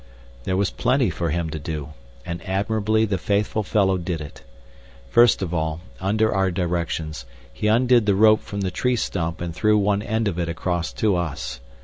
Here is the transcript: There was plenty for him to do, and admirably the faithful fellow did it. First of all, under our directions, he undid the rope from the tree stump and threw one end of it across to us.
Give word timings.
There 0.45 0.57
was 0.57 0.71
plenty 0.71 1.11
for 1.11 1.29
him 1.29 1.51
to 1.51 1.59
do, 1.59 1.89
and 2.25 2.43
admirably 2.43 3.05
the 3.05 3.19
faithful 3.19 3.61
fellow 3.61 3.99
did 3.99 4.19
it. 4.19 4.41
First 5.11 5.43
of 5.43 5.53
all, 5.53 5.81
under 5.99 6.33
our 6.33 6.49
directions, 6.49 7.25
he 7.53 7.67
undid 7.67 8.07
the 8.07 8.15
rope 8.15 8.41
from 8.41 8.61
the 8.61 8.71
tree 8.71 8.95
stump 8.95 9.41
and 9.41 9.53
threw 9.53 9.77
one 9.77 10.01
end 10.01 10.27
of 10.27 10.39
it 10.39 10.49
across 10.49 10.91
to 10.93 11.15
us. 11.15 11.59